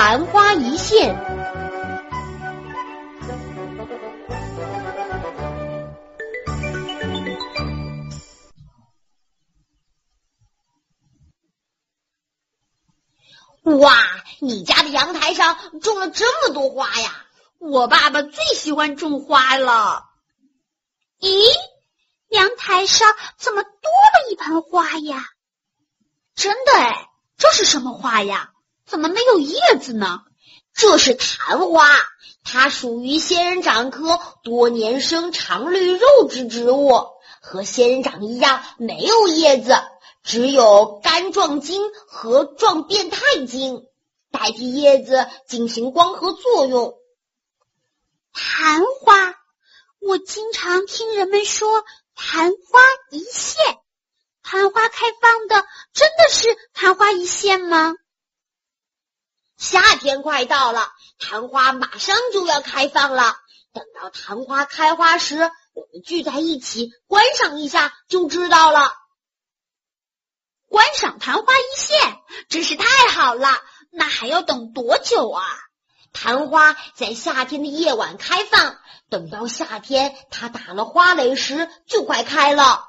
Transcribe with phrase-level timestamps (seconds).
[0.00, 1.14] 昙花一现。
[13.62, 13.94] 哇，
[14.38, 17.26] 你家的阳台上种了这么多花呀！
[17.58, 20.06] 我爸爸最喜欢种花了。
[21.20, 21.44] 咦，
[22.30, 25.26] 阳台上怎么多了一盆花呀？
[26.34, 28.52] 真的哎，这是什么花呀？
[28.90, 30.22] 怎么没有叶子呢？
[30.74, 31.86] 这是昙花，
[32.42, 37.06] 它属于仙人掌科多年生常绿肉质植物，
[37.40, 39.76] 和仙人掌一样没有叶子，
[40.24, 43.86] 只有干状茎和状变态茎，
[44.32, 46.94] 代替叶子进行光合作用。
[48.32, 49.36] 昙花，
[50.00, 51.84] 我经常听人们说
[52.16, 52.80] “昙花
[53.12, 53.56] 一现”。
[54.42, 57.94] 昙花开放的真的是昙花一现吗？
[59.60, 63.36] 夏天快到了，昙花马上就要开放了。
[63.74, 65.36] 等到昙花开花时，
[65.74, 68.94] 我们聚在一起观赏一下就知道了。
[70.66, 73.50] 观赏昙花一现真是太好了！
[73.92, 75.44] 那还要等多久啊？
[76.14, 78.78] 昙花在夏天的夜晚开放，
[79.10, 82.86] 等到夏天它打了花蕾时，就快开了。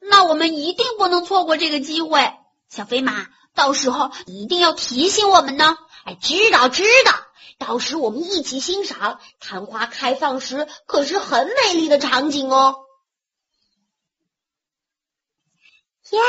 [0.00, 2.34] 那我们一定不能错过这个机会，
[2.68, 5.76] 小飞马，到时候一定要提醒我们呢。
[6.04, 7.12] 哎，知道知道，
[7.58, 12.76] 到时我们一起欣赏昙花开放时，可是很美丽的场景哦。
[16.10, 16.20] 呀，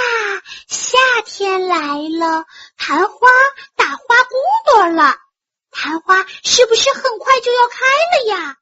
[0.67, 2.45] 夏天来了，
[2.77, 3.27] 昙花
[3.75, 4.35] 打花骨
[4.71, 5.17] 朵了。
[5.71, 8.57] 昙花是不是很快就要开了呀？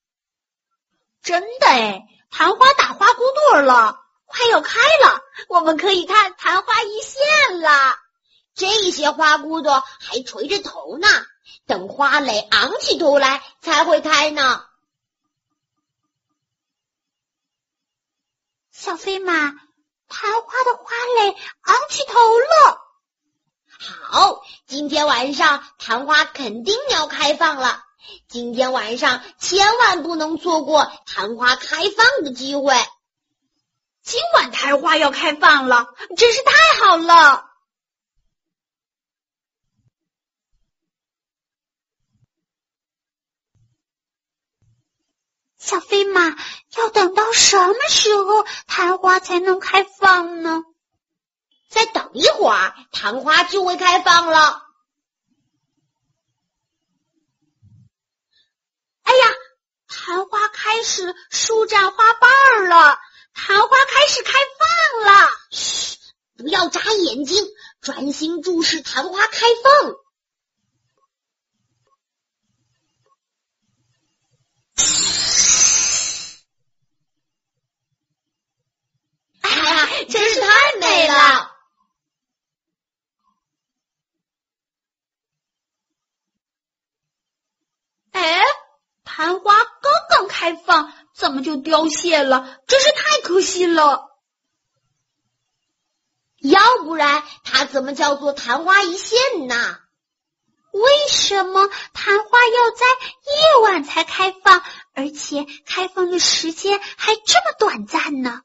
[1.21, 7.99] 真的哎，昙花打花骨朵了，快要开了，我们可以看昙花一现了。
[8.55, 11.07] 这些花骨朵还垂着头呢，
[11.65, 14.63] 等花蕾昂起头来才会开呢。
[18.71, 22.81] 小飞马，昙花的花蕾昂起头了。
[24.09, 27.83] 好，今天晚上昙花肯定要开放了。
[28.27, 32.75] 今天晚上千万不能错过昙花开放的机会。
[34.03, 35.87] 今晚昙花要开放了，
[36.17, 37.49] 真是太好了！
[45.73, 46.21] 小飞马，
[46.77, 50.61] 要等到什么时候昙花才能开放呢？
[51.67, 54.61] 再等一会儿，昙花就会开放了。
[59.01, 59.25] 哎呀，
[59.87, 62.99] 昙花开始舒展花瓣了，
[63.33, 65.29] 昙花开始开放了。
[65.49, 65.97] 嘘，
[66.37, 67.43] 不要眨眼睛，
[67.81, 69.95] 专心注视昙花开放。
[79.41, 81.51] 哎呀，真是太美了！
[88.11, 88.41] 哎，
[89.23, 92.59] 昙花刚刚开放，怎么就凋谢了？
[92.67, 94.09] 真是太可惜了。
[96.41, 99.77] 要不然它怎么叫做昙花一现呢？
[100.73, 102.85] 为什么昙花要在
[103.37, 104.61] 夜晚才开放，
[104.93, 108.41] 而且开放的时间还这么短暂呢？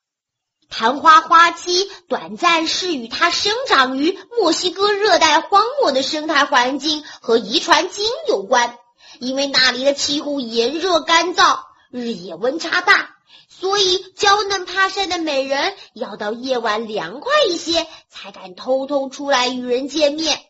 [0.70, 8.78] 昙花花期短暂是与它生长于墨西哥热带荒漠的生态环境和遗传基因有关。
[9.20, 13.16] 因为那里的气候炎热干燥，日夜温差大，
[13.48, 20.40] 所以娇嫩怕晒的美人要到夜晚凉快一些，才敢偷偷出来与人见面。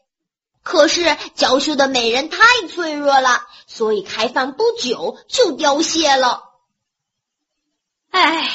[0.62, 6.42] 可是娇羞的美人太脆弱了，所以开放不久就凋谢了。
[8.10, 8.50] 唉，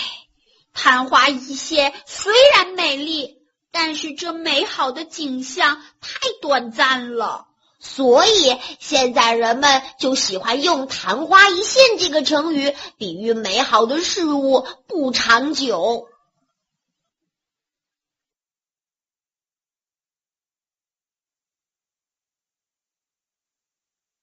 [0.74, 3.38] 昙花一现虽然美丽，
[3.72, 7.48] 但是这美好的景象太短暂了。
[7.86, 16.08] 所以现在人们就喜欢用“昙花一现”这个成语，比喻美好的事物不长久。